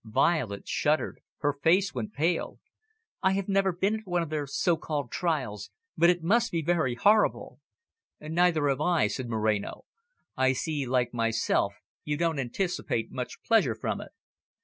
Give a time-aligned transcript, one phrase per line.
[0.03, 2.57] Violet shuddered; her face went pale.
[3.21, 6.63] "I have never been at one of their so called trials, but it must be
[6.63, 7.59] very horrible."
[8.19, 9.85] "Neither have I," said Moreno.
[10.35, 14.09] "I see, like myself, you don't anticipate much pleasure from it."